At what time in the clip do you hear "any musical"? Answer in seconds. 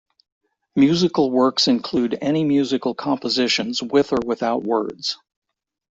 2.23-2.95